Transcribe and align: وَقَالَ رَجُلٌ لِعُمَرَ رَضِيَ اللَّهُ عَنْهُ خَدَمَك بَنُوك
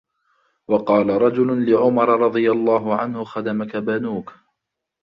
وَقَالَ 0.67 1.21
رَجُلٌ 1.21 1.71
لِعُمَرَ 1.71 2.09
رَضِيَ 2.19 2.51
اللَّهُ 2.51 2.95
عَنْهُ 2.95 3.23
خَدَمَك 3.23 3.75
بَنُوك 3.77 4.33